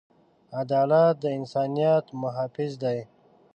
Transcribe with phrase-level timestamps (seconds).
[0.59, 2.99] عدالت د انسانیت محافظ دی.